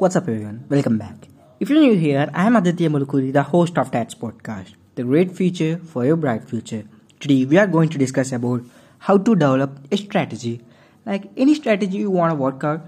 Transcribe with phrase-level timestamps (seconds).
[0.00, 0.64] What's up, everyone?
[0.70, 1.28] Welcome back.
[1.60, 5.30] If you're new here, I am Aditya Mulkuri, the host of Tats Podcast, the great
[5.30, 6.84] future for your bright future.
[7.20, 8.62] Today, we are going to discuss about
[9.00, 10.62] how to develop a strategy.
[11.04, 12.80] Like any strategy you want to work out,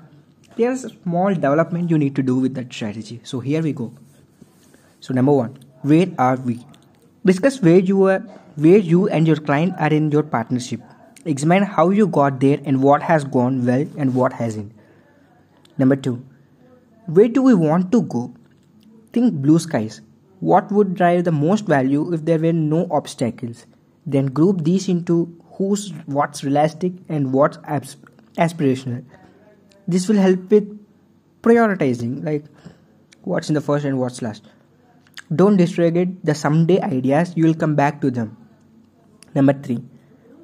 [0.57, 3.21] there's a small development you need to do with that strategy.
[3.25, 3.93] So here we go.
[5.01, 6.65] So number one, where are we?
[7.27, 8.21] Discuss where you are,
[8.57, 10.81] where you and your client are in your partnership.
[11.27, 14.73] Examine how you got there and what has gone well and what hasn't.
[15.77, 16.25] Number two,
[17.07, 18.35] where do we want to go?
[19.13, 20.01] Think blue skies.
[20.41, 23.67] What would drive the most value if there were no obstacles?
[24.07, 29.05] Then group these into who's what's realistic and what's aspirational.
[29.87, 30.79] This will help with
[31.43, 32.45] prioritizing, like
[33.23, 34.45] what's in the first and what's last.
[35.35, 38.37] Don't disregard the someday ideas, you will come back to them.
[39.35, 39.83] Number three,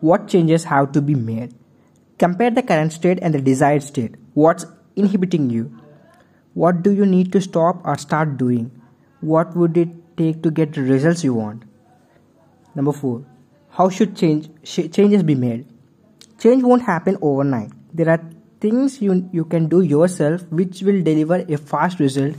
[0.00, 1.54] what changes have to be made?
[2.18, 4.14] Compare the current state and the desired state.
[4.34, 4.66] What's
[4.96, 5.77] inhibiting you?
[6.60, 8.70] What do you need to stop or start doing?
[9.20, 11.62] What would it take to get the results you want?
[12.74, 13.24] Number 4.
[13.70, 15.66] How should change sh- changes be made?
[16.38, 17.70] Change won't happen overnight.
[17.94, 18.20] There are
[18.60, 22.34] things you, you can do yourself which will deliver a fast result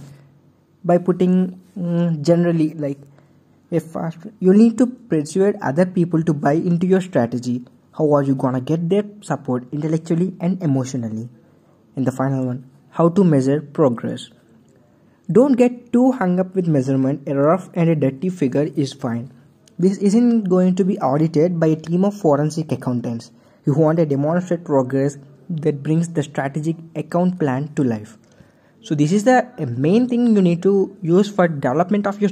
[0.83, 2.97] by putting mm, generally like
[3.71, 7.61] a fast you need to persuade other people to buy into your strategy
[7.97, 11.29] how are you gonna get their support intellectually and emotionally
[11.95, 14.29] and the final one how to measure progress.
[15.31, 19.31] Don't get too hung up with measurement, a rough and a dirty figure is fine.
[19.77, 23.31] This isn't going to be audited by a team of forensic accountants
[23.63, 25.17] who want to demonstrate progress
[25.49, 28.17] that brings the strategic account plan to life.
[28.81, 32.31] So this is the main thing you need to use for development of your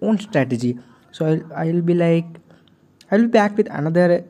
[0.00, 0.78] own strategy.
[1.12, 2.26] So I'll, I'll be like,
[3.10, 4.24] I'll be back with another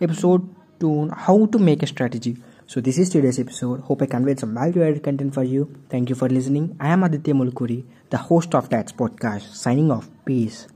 [0.00, 0.48] episode
[0.80, 2.36] to how to make a strategy.
[2.74, 3.82] So this is today's episode.
[3.82, 5.72] Hope I conveyed some value-added content for you.
[5.88, 6.76] Thank you for listening.
[6.80, 9.54] I am Aditya Mulkuri, the host of Tax Podcast.
[9.54, 10.10] Signing off.
[10.24, 10.66] Peace.